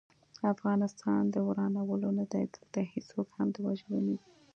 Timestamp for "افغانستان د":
0.53-1.35